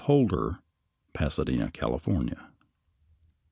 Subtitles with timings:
[0.05, 0.57] HOLDER.
[1.13, 2.49] PASADENA, CALIFORNIA.